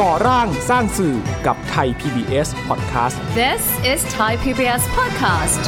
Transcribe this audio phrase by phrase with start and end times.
[0.00, 1.16] ก่อร่างสร้างสื่อ
[1.46, 3.62] กับไทย PBS Podcast This
[3.92, 5.62] is Thai PBS Podcast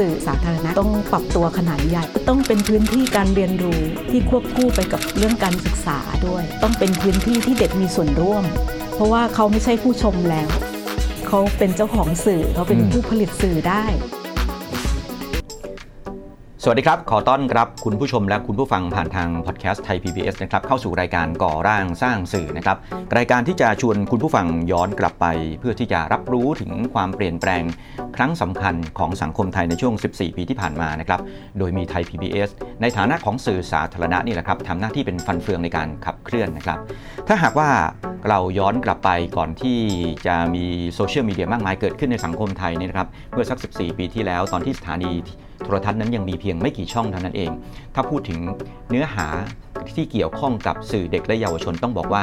[0.00, 3.80] สื่อสาธารณะต้องปรับตัวขนาดใหญ่ต้องเป็นพื้นที่การเรียนรู้
[4.10, 8.44] ที่ควบคู่ไปกับเรื่องการศึกษาด้วย ต้องเป็นพื้นที่ที่เด็กมีส่วนร่วม
[8.94, 10.50] เพราะว่าเขาไม่ใช่ผู้ชมแล้ว
[11.26, 13.84] เขาเป็นเจ้าของสื่อเขาเป็นผู้ผลิตสื่อได้
[16.64, 22.76] สวัสดีครับ ขอต้อนรับคุณผู้ชมและคุณผู้ฟังผ่านทางพอดแคสต์ไทย PBS นะครับเข้าสู่รายการก่อร่างสร้างสื่อนะครับ
[23.16, 25.26] รายการที่จะชวนคุณผู้ฟังย้อนกลับไป
[25.60, 27.62] เพื่อที่จะรับรู้ถึงความเปลี่ยนแปลง
[28.16, 31.20] ครั้งสำคัญของสังคมไทยในช่วง 14 ปีที่ผ่านมานะครับ
[31.58, 32.48] โดยมีไทย PBS
[32.80, 36.78] ในฐานะของสื่อสาธารณะนี่แหละครับทำหน้าที่เป็นฟันเฟืองในการขับเคลื่อนนะครับ
[37.28, 37.70] ถ้าหากว่า
[38.28, 39.78] เราย้อนกลับไปก่อนที่
[40.26, 45.12] จะมีโซเชียลมีเดียมากมายเกิดขึ้นในสังคมไทยนี่นะครับเมื่อสัก 14 ปีที่แล้วตอนที่สถานี
[45.62, 47.50] โทรทัศน์นั้นยังมีเพียงไม่กี่ช่องเท่านั้นเอง
[47.94, 48.38] ถ้าพูดถึง
[48.90, 49.26] เนื้อหา
[49.96, 52.22] ที่เกี่ยวข้องกับสื่อเด็กและเยาวชนต้องบอกว่า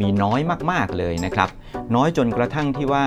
[0.00, 1.48] มีน้อยมากๆเลยนะครับ
[1.94, 3.04] น้อยจนกระทั่งที่ว่า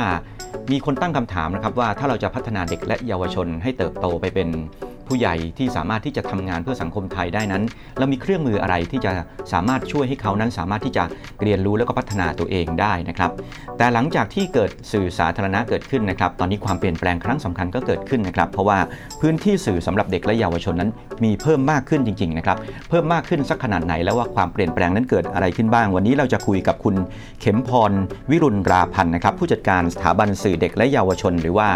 [0.72, 4.48] มีคนตั้งคำถามนะครับว่าถ้าเราจะพัฒนาเด็กและเยาวชนให้เติบโตไปเป็น
[5.12, 7.64] ผู้ใหญ่ที่สามารถที่จะทำงานเพื่อสังคมไทยได้นั้น
[7.98, 9.12] เรามีเครื่องมืออะไรที่จะ
[9.54, 11.04] สามารถช่วยให้เขานั้น สามารถที่จะ
[11.42, 13.32] เรียนรู้แล้วก็พัฒนาตัวเองได้นะครับ
[13.78, 18.80] แต่หลังจากที่เกิดสื่อสาธารณะเกิดขึ้นนะครับ ตอนนี้ความเปลี่ยนแปลงครั้งสำคัญก็เกิดขึ้นนะครับ เพราะว่า
[19.22, 20.92] พื้นที่สื่อสำหรับเด็กและเยาวชนนั้น
[21.24, 22.58] มีเพิ่มมากขึ้นจริงๆนะครับ
[22.90, 26.96] เพิ่มมากขึ้นสักขนาดไหนแล้วว่าความเปลี่ยนแปลงนั้นเกิดอะไรขึ้นบ้าง วันนี้เราจะคุยกับคุณ
[27.42, 27.92] เข็มพร
[28.32, 31.70] วิรุณราพันธ์นะครับ ผู้จัดการสถาบันสื่อเด็กและเยาวชน หรือว่า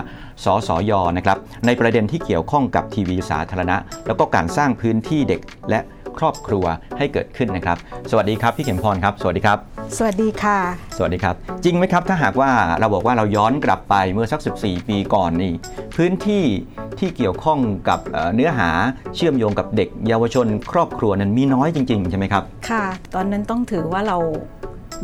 [0.43, 5.79] สสยนะครับ ในประเด็นที่เกี่ยวข้องกับทีวีสาธารณะ แล้วก็การสร้างพื้นที่เด็กและ
[6.19, 6.65] ครอบครัว
[6.97, 7.77] ให้เกิดขึ้นนะครับ
[8.11, 9.57] สวัสดีครับพี่เข็มพรครับ สวัสดีครับ
[9.97, 10.57] สวัสดีค่ะ
[10.97, 15.53] สวัสดีครับ จริงไหมครับถ้าหากว่าเราบอกว่าเราย้อนกลับไปเมื่อสัก 14 ปีก่อนนี่
[15.95, 16.43] พื้นที่
[16.99, 17.59] ที่เกี่ยวข้อง
[17.89, 17.99] กับ
[18.35, 18.69] เนื้อหา
[19.15, 22.85] เชื่อมโยงกับเด็ก เยาวชน ครอบครัวนั้นมีน้อยจริงๆใช่ไหมครับ ค่ะ
[23.15, 24.17] ตอนนั้นต้องถือว่าเรา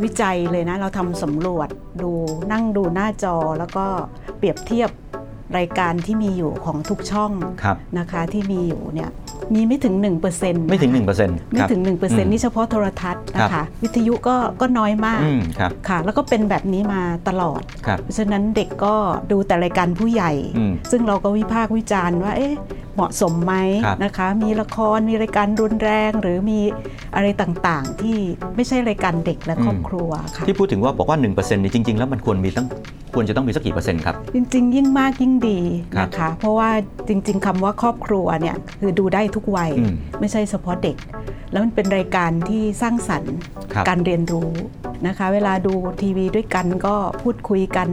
[0.02, 1.68] วิจัยเลยนะ เราทำสำรวจ
[2.02, 2.10] ดู
[2.52, 3.84] นั่งดูหน้าจอแล้วก็
[4.38, 4.90] เปรียบเทียบ
[5.58, 7.32] รายการที่มีอยู่ของทุกช่อง
[7.62, 9.10] ครับนะคะที่มีอยู่เนี่ย
[9.54, 18.94] มีไม่ถึง 1%ไม่ถึง 1%ไม่ถึง 1%นี่เฉพาะโทรทัศน์นะคะวิทยุก็ก็น้อยมากอืมครับค่ะ แล้วก็เป็นแบบนี้มาตลอดครับเพราะฉะนั้นเด็กก็
[19.30, 22.54] ดูแต่รายการผู้ใหญ่อืมซึ่งเราก็วิพากษ์วิจารณ์ว่าเอ๊ะ
[22.94, 23.54] เหมาะสมไหม
[23.84, 26.60] ครับนะคะ มีละครมีรายการรุนแรงหรือมี
[27.14, 28.18] อะไรต่างๆ ที่
[28.56, 32.66] ไม่ใช่รายการเด็กและครอบครัวค่ะที่พูดถึงว่าบอกว่า 1%นี่จริง ๆ แล้วมันควรมีตั้ง
[33.14, 35.60] ควรจะต้องมีสักกี่เปอร์เซ็นต์ครับ จริง ๆ ยิ่งมากยิ่งดี
[35.94, 36.70] ครับนะคะ เพราะว่า
[37.08, 40.96] จริง ๆคำว่าครอบครัวเนี่ยคือดูได้ทุกวัยอืมไม่ใช่เฉพาะเด็ก
[41.50, 43.34] แล้วมันเป็นรายการที่สร้างสรรค์
[43.74, 44.50] ครับการเรียนรู้
[45.06, 47.88] นะคะ เวลาดูทีวีด้วยกันก็พูดคุยกัน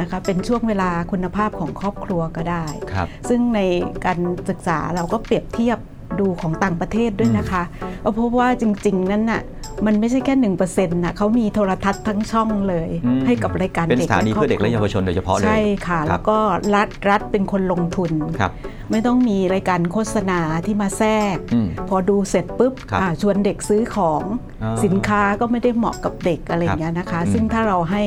[0.00, 3.60] นะคะเป็นช่วงเวลาคุณภาพของครอบครัวก็ได้ครับซึ่งใน
[4.04, 5.78] การศึกษาเราก็เปรียบเทียบ
[6.20, 7.62] ดูของต่างประเทศด้วยนะคะ
[8.04, 9.42] ก็พบว่าจริง ๆ นั้นน่ะ
[9.86, 16.38] มันไม่ใช่แค่หนึ่งเปอร์เซ็นต์นะเขามีโทรทัศน์ทั้งช่องเลยอืมให้กับรายการเป็นเด็สกถานีครบเพื่อเด็กและเยาวชนโดยเฉพาะเลย ใช่ค่ะครัแล้บวก็
[16.74, 18.52] รัฐรัฐเป็นคนลงทุนครับ
[18.92, 24.22] ไม่ต้องมีรายการโฆษณาที่มาแทรกอืมพอดูเสร็จปุ๊บครับอ่าชวนเด็กซื้อของ
[24.62, 28.02] อ่าสินค้าก็ไม่ได้เหมาะกับเด็กอะไรอย่างเงี้ยนะคะอืมซึ่งถ้าเราให้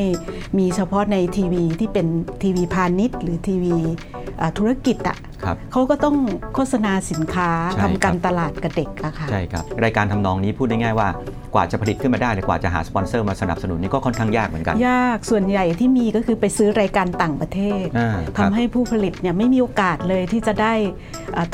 [0.57, 2.07] มีเฉพาะในทีวีที่เป็น
[2.43, 3.75] ทีวีพาณิชย์ หรือทีวี
[4.41, 6.15] อ่าธุรกิจอะครับเขาก็ต้อง
[6.53, 11.09] โฆษณาสินค้าใช่ทำการครับตลาดกับเด็กอะค่ะใช่ครับ รายการทำนองนี้พูดได้ง่ายว่า
[11.55, 20.74] กว่าจะผลิตขึ้นมาได้หรือกว่าจะหาสปอนเซอร์มาสนับสนุนนี่ก็ค่อนข้างยากเหมือนกัน ยากส่วนใหญ่ที่มีก็คือไปซื้อรายการต่างประเทศอ่าคทำรับให้ผู้ผลิตเนี่ยไม่มีโอกาสเลยที่จะได้อ่า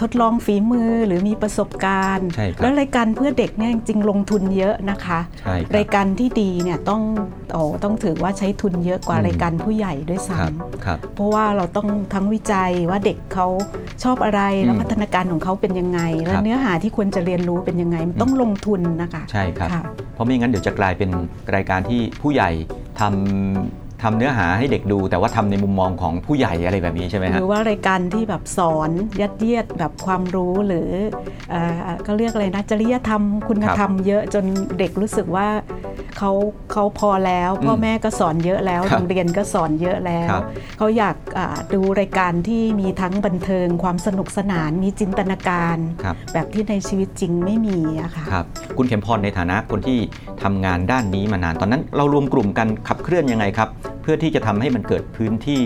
[0.01, 7.01] ทดลองฝีมือหรือมีประสบการณ์ใช่ครับแล้วรายการเพื่อเด็กเนี่ยจริงๆลงทุนเยอะนะคะใช่ครับรายการที่ดีเนี่ยต้อง
[7.51, 10.53] โอ้ต้องถือว่าใช้ทุนเยอะกว่าอืมรายการผู้ใหญ่ด้วยซ้ครับ
[10.85, 13.47] ครับำเพราะว่าเราต้องทั้งวิจัยว่าเด็กเขา
[14.03, 19.81] ชอบอะไรแล้วอืมพัฒนาการของเขาเป็นยังไง และครับเนื้อหาที่ควรจะเรียนรู้เป็นยังไงมันต้องลงทุนนะคะใช่ครับค่ะ
[20.13, 21.09] เพราะไม่งั้นเดี๋ยวจะกลายเป็น
[21.55, 22.49] รายการที่ผู้ใหญ่
[22.99, 28.89] ทำ ทำเนื้อหาให้เด็กดู แต่ว่าทำในมุมมองของผู้ใหญ่อะไรแบบนี้ใช่ไหมหฮะรือว่ารายการที่แบบสอน
[29.21, 30.89] ยัดเยียดแบบความรู้หรือ
[31.53, 34.45] อ่อก็เรียกอะไรนะจริยธรรมคุณธรรมเยอะจน
[34.79, 35.47] เด็กรู้สึกว่า
[36.23, 36.35] เขา
[36.71, 40.43] เขาพอแล้ว พ่อแม่ก็สอนเยอะแล้วครับโรงเรียนก็สอนเยอะแล้วครับ
[40.77, 48.45] เขาอยากอ่าดูรายการที่มีทั้งบันเทิงความสนุกสนานมีจินตนาการครับแบบที่ในชีวิตจริงไม่มีอะค่ะครับ
[48.77, 49.99] คุณเข็มพรในฐานะคนที่
[50.43, 53.69] ทำงานด้านนี้มานานตอนนั้นเรารวมกลุ่มกันขับเคลื่อนยังไงครับ
[54.01, 55.63] เพื่อที่จะทำให้มันเกิดพื้นที่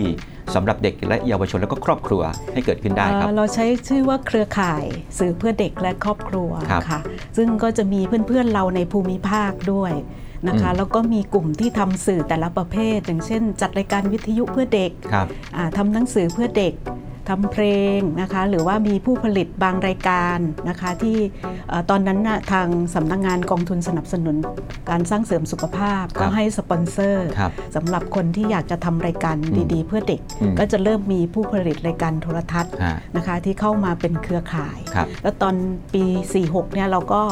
[0.54, 4.84] สำหรับเด็กและเยาวชนและก็ครอบครัวให้เกิดขึ้นได้ครับเอ่อเราใช้ชื่อว่าเครือข่าย
[5.18, 7.00] สื่อเพื่อเด็กและครอบครัวครับค่ะ
[7.36, 9.92] ซึ่งก็จะมีเพื่อนๆเราในภูมิภาคด้วย
[10.48, 15.26] นะคะอืมแล้วก็มีกลุ่มที่ทำสื่อแต่ละประเภท อย่างเช่น จัดรายการวิทยุเพื่อเด็กครับ
[15.56, 16.72] อ่าทำหนังสือเพื่อเด็ก
[17.28, 17.64] ทำเพล
[17.96, 20.38] งนะคะหรือว่ามีผู้ผลิตบางรายการ
[20.68, 21.18] นะคะที่
[21.68, 24.36] เอ่อตอนนั้นน่ะทางสำนักงานกองทุนสนับสนุน
[24.90, 35.54] การสร้างเสริมสุขภาพครับก็ให้สปอนเซอร์ครับสำหรับคนที่อยากจะทำรายการอืมดีๆ เพื่อเด็กอืมก็จะเริ่มมีผู้ผลิตรายการโทรทัศน์ฮะนะคะที่เข้ามาเป็นเครือข่ายครับแล้วตอน
[35.94, 36.04] ปี
[36.40, 37.22] 46เนี่ยเราก็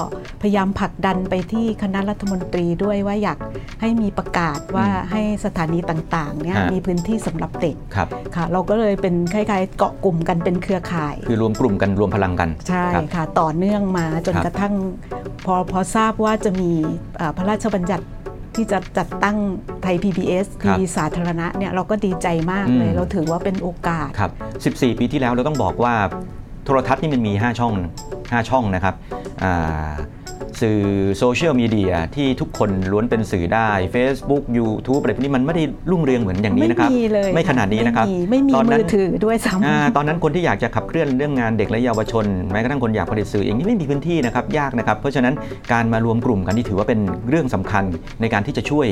[0.43, 3.38] พยายามผลักดันไปที่คณะรัฐมนตรีด้วยว่าอยาก
[3.81, 14.75] ให้มีประกาศว่าอืมให้สถานีต่างๆเนี่ยฮะมีพื้นที่สำหรับเด็กครับค่ะเราก็เลยเป็นคล้ายๆเกาะกลุ่มกันเป็นเครือข่าย คือรวมกลุ่มกันรวมพลังกัน ใช่ครับค่ะ ต่อเนื่องมาจนครับกระทั่ง
[15.46, 16.70] พอพอทราบว่าจะมี
[17.16, 18.04] เอ่อพระราชบัญญัติ
[18.54, 19.36] ที่จะจัดตั้ง
[19.82, 24.31] ไทย PBS ทีวีสาธารณะเนี่ยเราก็ดีใจมากเลยอืมเราถือว่าเป็นโอกาสครับ
[24.90, 25.94] 14 ปีที่แล้วเราต้องบอกว่า
[26.64, 27.72] โทรทัศน์นี่มันมี 5 ช่อง
[28.12, 28.94] 5 ช่องนะครับ
[29.44, 29.90] อ่า
[30.62, 30.79] สื่อ
[31.19, 45.35] โซเชียลมีเดียที่ทุกคนล้วนเป็นสื่อได้ Facebook YouTube อะไรพวกนี้มันไม่ได้รุ่งเรืองเหมือนอย่างนี้นะครับ ไม่มีเลยไม่ขนาดนี้นะครับไม่มีไม่มีตอนนั้มืนอถือด้วยซ้อ่าตอนนั้นคนที่อยากจะขับเคลื่อนเรื่องงานเด็กและเยาวชนแม้กระทั่งคนอยากผลิตสื่อเองนี่ไม่มีพื้นที่นะครับยากนะครับ เพราะฉะนั้น
[45.73, 47.85] การมารวมกลุ่มกันนี่ถือว่าเป็นเรื่องสำคัญ
[48.21, 48.87] ในการที่จะช่วย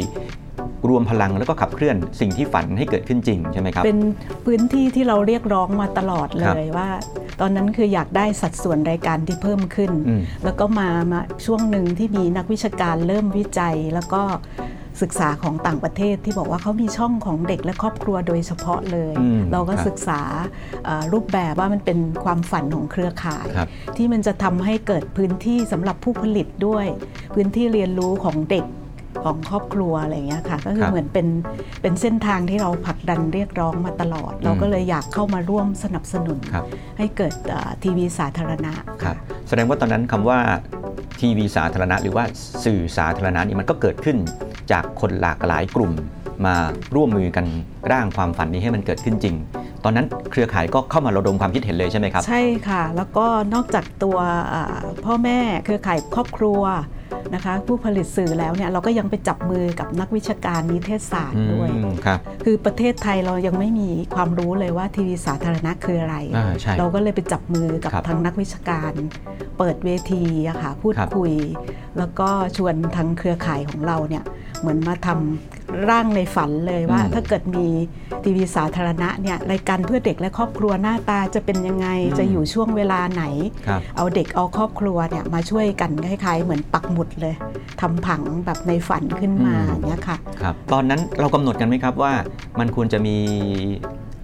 [0.88, 4.00] รวมพลังแล้วก็ขับเคลื่อนสิ่งที่ฝันให้เกิดขึ้นจริงใช่ไหมครับำเป็น
[4.46, 6.88] พื้นที่ที่เราเรียกร้องมาตลอดเลครับยว่า
[7.40, 14.23] ตอนนั้นคืออยากได้สัดส่วนรายการที่เพิ่มขึ้นอืมแล้วก็มามาช่วงหนึ่งที่มีนักวิชาการเริ่มวิจัยแล้วก็
[15.02, 20.20] ศึกษาของต่างประเทศที่บอกว่าเขามีช่องของเด็กและครอบครัวโดยเฉพาะเลยอืมเราก็ครับศึกษา
[20.85, 26.87] เอ่อรูปแบบว่ามันเป็นความฝันของเครือข่ายครับที่มันจะทำให้เกิดพื้นที่สำหรับผู้ผลิตด้วย
[27.35, 28.64] พื้นที่เรียนรู้ของเด็ก
[29.25, 31.26] ของครอบครัวอะไรอย่างเงี้ยค่ะ ก็คืคอรับเหมือนเป็น
[31.82, 36.64] เป็นเส้นทางที่เราผลักดันเรียกร้องมาตลอด เราก็เลยอยากเข้ามาร่วมสนับสนุนครับ
[36.99, 38.73] ให้เกิดเอ่อทีวีสาธารณะ
[39.03, 39.17] ครับ
[39.49, 40.38] แสดงว่าตอนนั้นคำว่า
[41.20, 42.25] ทีวีสาธารณะ หรือว่า
[42.64, 44.17] สื่อสาธารณะนี่มันก็เกิดขึ้น
[44.73, 45.93] จากคนหลากหลายกลุ่ม
[46.47, 46.55] มา
[46.94, 47.47] ร่วมมือกัน
[47.93, 49.37] ร่างความฝันนี้ให้มันเกิดขึ้นจริง
[49.85, 54.19] ตอนนั้นเครือข่ายก็เข้ามาระดมความคิดเห็นเลยใช่ไหมครับ ใช่ค่ะ แล้วก็นอกจากตัว
[54.53, 56.61] อ่าพ่อแม่เครือข่ายครอบครัว
[57.34, 68.92] นะคะผู้ผลิตสื่อแล้วเนี่ยเราก็ยังไปจับมือกับนักวิชาการนิเทศศาสตร์ด้วยอืมครับคือประเทศไทยเรายังไม่มีความรู้เลยว่าทีวีสาธารณะคืออะไรอ่าใช่เราก็เลยไปจับมือกับครับทางนักวิชาการ
[69.58, 71.32] เปิดเวทีอะค่ะพูดครับคุย
[71.98, 74.24] แล้วก็ชวนทางเครือข่ายของเราเนี่ย
[74.60, 77.66] เหมือนมาทำร่างในฝันเลยว่าอืมถ้าเกิดมี
[78.24, 83.24] ทีวีสาธารณะเนี่ยรายการเพื่อเด็กและครอบครัวหน้าตาจะเป็นยังไงอืมจะอยู่ช่วงเวลาไหน
[83.66, 87.34] ครับเอาเด็กเอาครอบครัวเนี่ยมาช่วยกันคล้ายๆ เหมือนปักหมุดเลย
[87.80, 92.12] ทำผังแบบในฝันขึ้นมาอืมอย่างเงี้ยค่ะครับตอนนั้นเรากำหนดกันไหมครับว่า
[92.58, 93.16] มันควรจะมี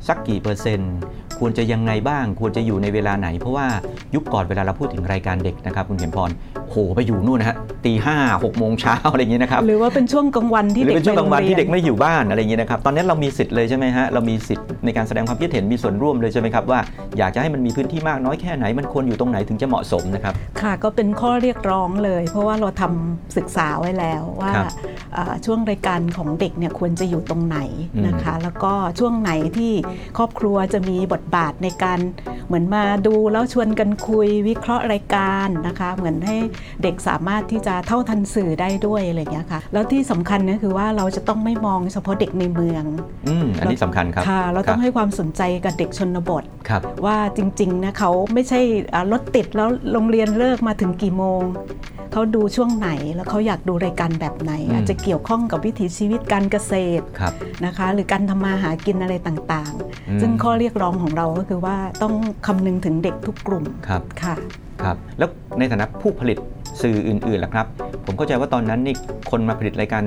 [0.08, 0.94] สักกี่เปอร์เซ็นต์
[1.38, 3.66] ควรจะยังไงบ้าง ควรจะอยู่ในเวลาไหน เพราะว่า
[4.14, 6.30] ยุคก่อนเวลาเราพูดถึงรายการเด็กนะครับ คุณเข็มพร
[6.70, 16.80] โหไปอยู่นู่นนะฮะตีห้าหกโมงเช้าอะไรอย่างนี้นะครับหรือว่าเป็นช่วงกลางวันที่หรือเด็กเป็นช่วงกลางวันที่เด็กไปโรรียไม่อยู่บ้านอะไรอย่างนี้นะครับตอนนี้เรามีสิทธิ์เลยใช่ไหมฮะเรามีสิทธิ์ในการแสดงความคิดเห็นมีส่วนร่วมเลยใช่ไหมครับว่า
[17.18, 24.72] อยากจะให้มันมีพื้นที่มากน้อยแค่ไหนมันควรอยู่ตรงไหนถึงจะเหมาะสมนะครับค่ะก็เป็นข้อเรียกร้องเลย เพราะว่าเราทำศึกษาไว้แล้วว่าครับ
[25.16, 27.58] อ่าช่วงรายการของเด็กเนี่ยควรจะอยู่ตรงไหน
[27.94, 29.72] อืมนะคะ แล้วก็ช่วงไหนที่
[30.18, 31.98] ครอบครัวจะมีบทบาทในการ
[32.48, 36.36] เหมือนมาดูแล้วชวนกันคุยวิเคราะห์รายการนะคะ เหมือนให้
[36.82, 42.84] เด็กสามารถที่จะเท่าทันสื่อได้ด้วยอะไรอย่างเงี้ยค่ะ แล้วที่สำคัญก็คือว่าเราจะต้องไม่มองเฉพาะเด็กในเมือง
[43.28, 46.57] อืมอันนี้สำคัญครับค่ะเราต้องคบให้ความสนใจกับเด็กชนบทครับ
[47.06, 48.60] ว่าจริงๆนะเขาไม่ใช่
[48.94, 51.42] อ่ารถติดแล้วโรงเรียนเลิกมาถึงกี่โมง
[52.12, 57.32] เขาดูช่วงไหนแล้วเขาอยากดูรายการแบบไหนอืมอาจจะเกี่ยวข้องกับวิถีชีวิตการเกษตรครับ
[57.64, 59.72] นะคะ หรือการทำมาหากินอะไรต่าง
[60.08, 62.14] อืมๆซึ่งข้อเรียกร้องของเราก็คือว่าต้อง
[62.46, 64.34] คำนึงถึงเด็กทุกกลุ่มครับค่ะ
[64.82, 66.38] ครับแล้วในฐานะผู้ผลิต
[66.82, 67.66] สื่ออื่นๆล่ะครับ
[68.06, 68.94] ผมเข้าใจว่าตอนนั้นนี่
[69.30, 70.04] คนมาผลิตรายการ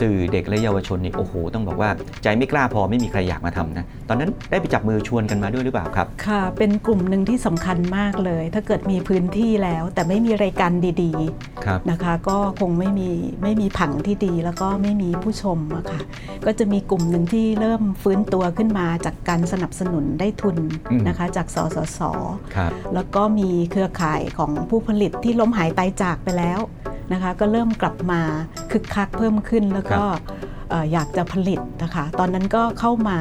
[0.00, 1.90] สื่อเด็กและเยาวชนนี่โอ้โห ต้องบอกว่า
[2.22, 11.12] ใจไม่กล้าพอไม่มีใครอยากมาทำนะ ตอนนั้นได้ไปจับมือชวนกันมาด้วยหรือเปล่าครับ ค่ะ เป็นกลุ่มหนึ่งที่สำคัญมากเลย ถ้าเกิดมีพื้นที่แล้ว แต่ไม่มีรายการดี
[11.64, 13.10] ครับๆนะคะ ก็คงไม่มี
[13.42, 16.00] ไม่มีผังที่ดีแล้วก็ไม่มีผู้ชมอะค่ะ
[16.46, 20.56] ก็จะมีกลุ่มหนึ่งที่เริ่มฟื้นตัวขึ้นมาจากการสนับสนุนได้ทุน
[20.90, 22.00] อืมนะคะ จากสสส
[22.56, 26.60] ครับแล้วก็มีเครือข่ายของผู้ผลิตที่ล้มหายตายจากไปแล้ว
[27.12, 28.20] นะคะก็เริ่มกลับมา
[28.70, 30.02] คึกคักเพิ่มขึ้นแล้วก็
[30.70, 33.18] เอ่ออยากจะผลิตนะคะตอนนั้นก็เข้ามา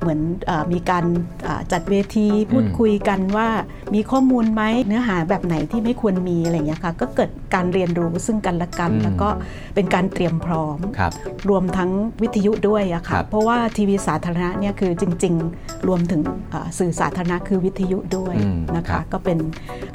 [0.00, 1.04] เหมือนเออมีการ
[1.44, 3.48] เอ่อจัดเวทีพูดอืมคุยกันว่า
[3.94, 9.28] มีข้อมูลไหมเนื้อหาแบบไหนที่ไม่ควรมีอะไรอย่างเงี้ยค่ะก็เกิดการเรียนรู้ซึ่งกันและกันอืมแล้วก็
[9.74, 11.12] เป็นการเตรียมพร้อมครับ
[11.48, 11.90] รวมทั้ง
[12.22, 19.38] วิทยุด้วยอะครัค่ะบเพราะว่าทีวีสาธารณะเนี่ยคือจริง ๆ รวมถึงเอ่อสื่อสาธารณะคือวิทยุด้วยอืมนะครัคะบก็เป็น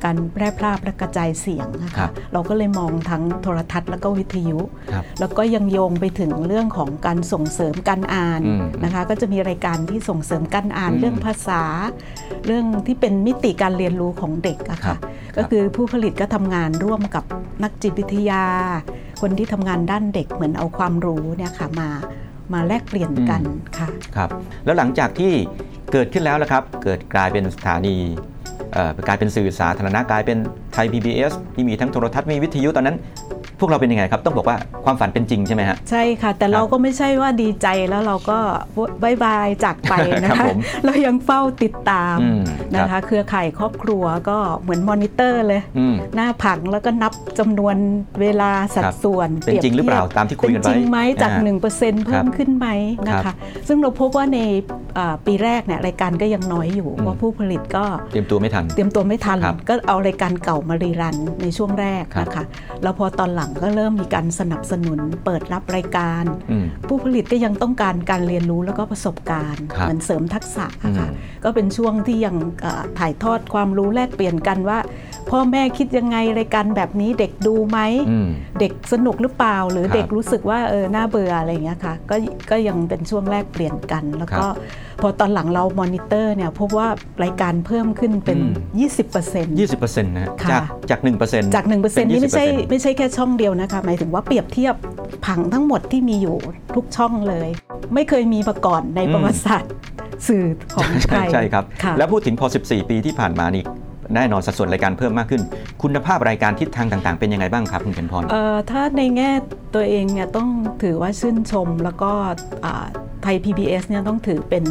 [0.03, 4.59] การแพร่ภาพและกระจายเสียงนะครัคะบเราก็เลยมองทั้งโทรทัศน์แล้วก็วิทยุ
[4.91, 11.61] ครับแล้วก็ยังโยงไปถึงเรื่องของการส่งเสริมการอ่านอืมนะคะก็จะมีรายการที่ส่งเสริมการอ่านอืมเรื่องภาษา
[12.45, 14.99] เรื่องที่เป็นมิติการเรียนรู้ของเด็กอะครัค่ะบ
[15.37, 17.23] ก็คือผู้ผลิตก็ทำงานร่วมกับ
[17.63, 18.43] นักจิตวิทยา
[19.21, 21.89] คนที่ทำงานด้านเด็กเหมือนเอาความรู้เนี่ยค่ะมา
[22.53, 23.41] มาแลกเปลี่ยนกัน
[23.77, 24.29] ค่ะครับ
[24.65, 25.31] แล้วหลังจากที่
[25.91, 27.95] เกิดขึ้นแล้วละครับ เกิดกลายเป็นสถานี
[28.73, 30.37] เอ่อกลายเป็นสื่อสาธารณะกลายเป็น
[30.73, 32.97] ไทย PBS ที่มีทั้งโทรทัศน์มีวิทยุตอนนั้น
[33.59, 38.39] พวกเราเป็นยังไงครับ ต้องบอกว่าความฝันเป็นจริงใช่ไหมฮะ ใช่ค่ะ แต่เราก็ไม่ใช่ว่าดีใจแล้วเราก็
[39.03, 39.93] บายบายจากไป
[40.23, 42.41] นะครัคะบผมเรายังเฝ้าติดตามอืม
[42.75, 47.75] นะครัคะบเครือข่ายครอบครัวก็เหมือนมอนิเตอร์เลยอืมหน้าผังแล้วก็นับจำนวน
[48.21, 51.43] เวลาสัดครับส่วนเป็นจริงหรือเปล่าตามที่คุยกันไว้เป็นจริงไหมจากอ่า
[51.79, 52.67] 1%เพิ่มขึ้นไหม
[53.07, 53.35] นะครัคะบ
[53.67, 54.39] ซึ่งเราพบว่าใน
[54.97, 62.45] อ่าปีแรกเนี่ยรายการก็ยังน้อยอยู่อืมเพราะผู้ผลิตก็เตรียมตัวไม่ทัน เตรียมตัวไม่ทันครับก็เอารายการเก่ามารีรันในช่วงแรกครับนะคะ
[62.83, 74.79] แล้วพอตอนหลังก็เริ่มมีการสนับสนุนเปิดรับรายการอืมผู้ผลิตก็ยังต้องการการเรียนรู้แล้วก็ประสบการณ์ครับเหมือนเสริมทักษะอะค่ะอืมก็เป็นช่วงที่ยังเอ่อถ่ายทอดความรู้แลกเปลี่ยนกันว่า
[75.29, 77.79] พ่อแม่คิดยังไงรายการแบบนี้เด็กดูไหม
[78.09, 78.27] อืม
[78.59, 82.15] เด็กสนุกหรือเปล่า หรือครับเด็กรู้สึกว่าเออน่าเบื่ออะไรอย่างเงี้ยค่ะก็
[82.49, 86.87] ก็ยังเป็นช่วงแรกเปลี่ยนกันแล้วก็ครับพอตอนหลังเรามอนิเตอร์เนี่ยพบว่า
[87.23, 88.45] รายการเพิ่มขึ้นเป็นอื
[88.85, 91.71] ม20% 20%นะฮะค่ะจากจาก1%จาก1%
[92.03, 94.75] นี่ไม่ใช่ไม่ใช่แค่ช่องเดียวนะคะ หมายถึงว่าเปรียบเทียบ
[95.25, 96.37] ผังทั้งหมดที่มีอยู่
[96.75, 97.49] ทุกช่องเลย
[97.93, 99.71] ไม่เคยมีมาก่อนในอืมประวัติศาสตร์
[100.27, 103.63] สื่อของไทใช่ยใช่ครับค่ะแล้วพูดถึงพอ 14 ปีที่ผ่านมานี่
[104.15, 105.41] แน่นอนสัดส่วนรายการเพิ่มมากขึ้น
[105.81, 109.31] คุณภาพรายการทิศทางต่าง ๆ เป็นยังไงบ้างครับคุณเพ็ญพรเอ่อถ้าในแง่
[109.75, 110.49] ตัวเองเนี่ยต้อง
[110.83, 112.11] ถือว่าชื่นชม แล้วก็
[112.65, 112.85] อ่า
[113.23, 114.63] ไทย PBS เนี่ยต้องถือเป็น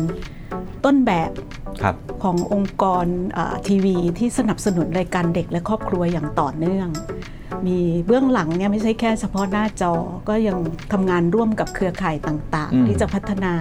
[0.85, 1.31] ต้นแบบ
[1.83, 6.88] ครับขององค์กรอาทีวีที่สนับสนุนรายการเด็กและครอบครัวอย่างต่อเนื่อง
[7.66, 9.92] มีเบื้องหลังเนี่ยไม่ใช่แค่เฉพาะหน้าจอ
[10.28, 10.59] ก็ยัง
[10.92, 13.54] ทำงานร่วมกับเครือข่ายต่างอืมๆที่จะพัฒนา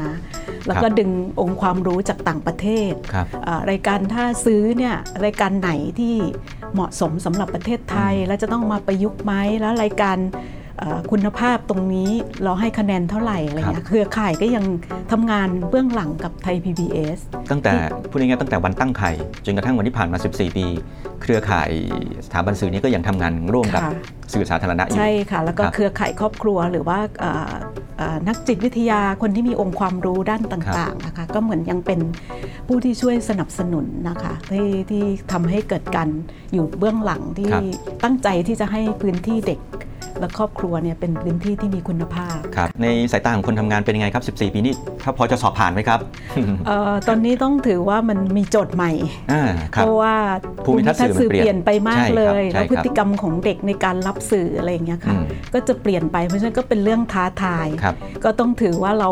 [0.67, 6.15] แล้วก็ดึงองค์ความรู้จากต่างประเทศครับอ่ารายการถ้าซื้อเนี่ยรายการไหนที่
[6.73, 10.60] เหมาะสมสำหรับประเทศไทย แล้วจะต้องมาประยุกต์ไหมแล้วรายการเอ่อ
[11.11, 12.09] คุณภาพตรงนี้
[12.43, 14.65] เราให้คะแนนเท่าไหร่อะไรเงี้ยเครือข่ายก็ยัง
[15.11, 17.17] ทำงานเบื้องหลังกับไทย PBS
[17.51, 17.73] ตั้งแต่
[18.09, 19.11] พูดง่ายๆตั้งแต่วันตั้งไข่
[19.45, 20.65] จนกระทั่งวันที่ผ่านมา 14 ปี
[21.21, 21.71] เครือข่าย
[22.25, 23.93] สถาบันสื่อนี้ก็ยังทำงานร่วมกับค่ะ
[24.33, 27.53] สื่อสาธารณะอยู่ ใช่ค่ะ แล้วก็ครับเครือข่ายครอบครัวหรือว่าเอ่อ
[27.97, 31.99] เอ่อนักจิตวิทยาคนที่มีองค์ความรู้ด้านต่างๆนะคะก็เหมือนยังเป็น
[32.67, 36.09] ผู้ที่ช่วยสนับสนุนนะคะที่ที่ทำให้เกิดการ
[36.53, 37.63] อยู่เบื้องหลังที่ครับ
[38.03, 39.61] ตั้งใจที่จะให้พื้นที่เด็ก
[40.19, 44.73] และครอบครัวเนี่ยเป็นพื้นที่ที่มีคุณภาพครับในสายตาของคนทำงานเป็นยังไงครับ 14 ปีนี้
[45.03, 45.99] ถ้าพอจะสอบผ่านไหมครับ
[46.67, 48.91] เอ่อตอนนี้ต้องถือว่ามันมีโจทย์ใหม่
[49.31, 49.43] อ่า
[49.75, 50.15] คเพรับราะว่า
[50.65, 59.11] ภูมิทัศน์สื่อมันเปลี่ยนเปลี่ยนไปมากใช่ครับเลยใช่แล้วครับพฤติกรรมของเด็กในการรับสื่ออะไรอย่างเงี้ยค่ะอืมก็จะเปลี่ยนไปเพราะฉะนั้นก็เป็นเรื่องท้าทายครับก็ต้องถือว่าเรา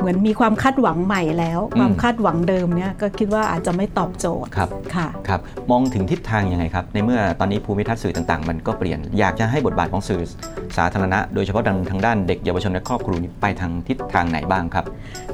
[0.00, 10.22] เหมือนมีความคาดหวังใหม่แล้วอืมความคาดหวังเดิมเนี่ยก็คิดว่าอาจจะไม่ตอบโจทย์ครับค่ะครับมองถึงทิศทางยังไงครับ ในเมื่อตอนนี้ภูมิทัศน์สื่อต่างๆ มันก็เปลี่ยนอยากจะให้บทบาทของสื่อ
[10.76, 14.84] สาธารณะ โดยเฉพาะทางทางด้านเด็กเยาวชนและครอบครัวนี้ไปทางทิศทางไหนบ้างครับ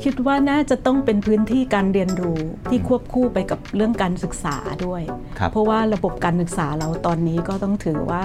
[0.05, 2.41] คิดว่าน่าจะต้องเป็นพื้นที่การเรียนรู้
[2.71, 5.03] ที่ควบคู่ไปกับเรื่องการศึกษาด้วย
[5.39, 8.25] ครับเพราะว่าระบบการศึกษาเราตอนนี้ก็ต้องถือว่า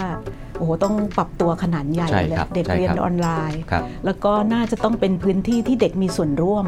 [0.57, 6.65] โอ้โหต้องปรับตัวขนาดใหญ่ใช่เลยครับเด็กใช่เรียนครับ ออนไลน์ ครับ แล้วก็น่าจะต้องเป็นพื้นที่ที่เด็กมีส่วนร่วม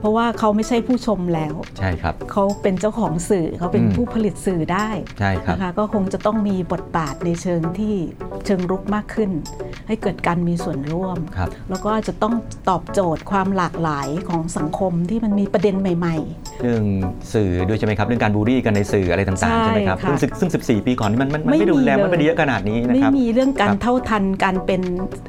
[0.00, 7.94] เพราะว่าเขาไม่ใช่ผู้ชมแล้ว ใช่ครับ เขาเป็นเจ้าของสื่อเขาเป็นอืม ผู้ผลิตสื่อได้ใช่ครับ นะคะก็คงจะต้องมีบทบาทในเชิงที่
[8.46, 9.30] เชิงรุกมากขึ้น
[9.88, 12.34] ให้เกิดการมีส่วนร่วมครับแล้วก็อาจจะต้อง
[12.68, 16.16] ตอบโจทย์ความหลากหลายของสังคมที่มันมีประเด็นใหม่
[16.62, 16.84] เรื่อง
[17.34, 24.82] สื่อด้วยใช่ไหมครับ เรื่องการบูลลี่กันในสื่ออะไรต่างๆใช่ใช่ไหมครับค่ะซึ่งซึ่ง 14 ปีก่อนนี่มันมันมันไม่ไม่รุนแรงมีเลยมันไม่ได้เยอะขนาดนี้ๆนะไม่ครับมีเรื่องการครับเท่าทันการเป็น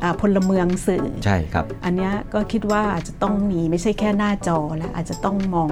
[0.03, 5.69] อ่าพลเมืองสื่อใช่ครับ อันเนี้ยก็คิดว่าอาจจะต้องมีไม่ใช่แค่หน้าจอแล้วอาจจะต้องมอง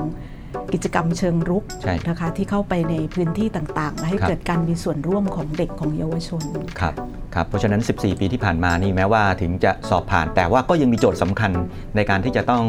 [0.74, 6.44] กิจกรรมเชิงรุกใช่นะคะที่เข้าไปในพื้นที่ต่างๆและให้ครับเกิดการมีส่วนร่วมของเด็กของเยาวชน
[6.80, 6.94] ครับ
[7.36, 11.52] ครับเพราะฉะนั้น 14 ปีที่ผ่านมานี่แม้ว่าถึงจะสอบผ่าน แต่ว่าก็ยังมีโจทย์สำคัญ
[11.96, 12.64] ในการที่จะต้อง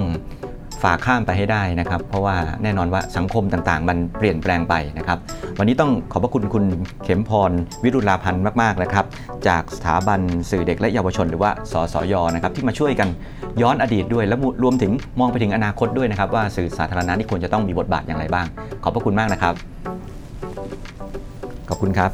[0.82, 5.18] ฝ่าข้ามไปให้ได้นะครับ เพราะว่าแน่นอนว่าสังคมต่างๆ มันเปลี่ยนแปลงไปนะครับ
[5.58, 6.64] วันนี้ต้องขอบพระคุณคุณ
[7.04, 7.50] เข็มพร
[7.84, 9.04] วิรุฬาพันธ์มากๆนะครับ
[9.48, 10.20] จากสถาบัน
[10.50, 13.08] สื่อเด็กและเยาวชน หรือว่าสสยนะครับที่มาช่วยกัน
[13.62, 18.46] ย้อนอดีตด้วยและรวมถึงมองไปถึงอนาคตด้วยนะครับว่าสื่อสาธารณะนี่ควรจะต้องมีบทบาทอย่างไรบ้าง
[18.84, 19.54] ขอบพระคุณมากนะครับ
[21.68, 22.10] ขอบคุณครับ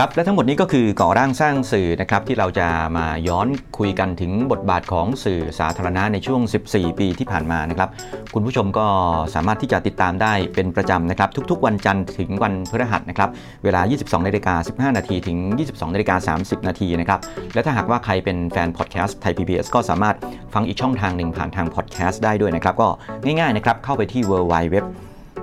[0.00, 3.48] ครับและทั้งหมดนี้ก็คือก่อร่างสร้างสื่อนะครับที่เราจะมาย้อน
[3.78, 7.88] คุยกันถึงบทบาทของสื่อสาธารณะในช่วง 14 ปีที่ผ่านมานะครับ
[8.34, 8.86] คุณผู้ชมก็
[9.34, 13.30] สามารถที่จะติดตามได้เป็นประจำนะครับทุกๆ วันจันทร์ถึงวันพฤหัสนะครับ
[13.64, 15.38] เวลา 22นาฬิกา15 นาทีถึง
[15.68, 17.20] 22นาฬิกา30 นาทีนะครับ
[17.54, 20.16] และถ้าหากว่าใครเป็นแฟนพอดแคสต์ไทย PBS ก็สามารถ
[20.54, 22.88] ฟังอีกช่องทางหนึ่งผ่านทางพอดแคสต์ได้ด้วยนะครับก็
[23.24, 24.76] ง่ายๆนะครับเข้าไปที่ w w w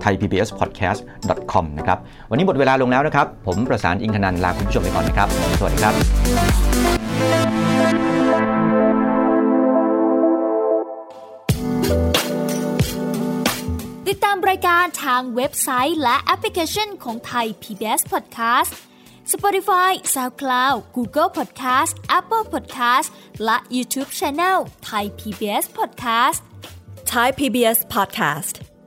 [0.04, 1.98] thaipbspodcast.com นะครับ
[2.30, 5.28] วันนี้หมดเวลาลงแล้วนะครับ ผมประสานอิงคนันท์ลาคุณผู้ชมไปก่อนนะครับ
[5.60, 5.94] สวัสดีครับ
[14.08, 18.72] ติดตามรายการทางเว็บไซต์และแอปพลิเคชันของไทย PBS Podcast
[19.34, 23.08] Spotify SoundCloud Google Podcast Apple Podcast
[23.46, 24.58] และ YouTube Channel
[24.90, 26.42] Thai PBS Podcast
[27.14, 28.73] Thai PBS podcast.